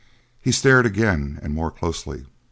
[0.41, 2.25] He stared again, and more closely.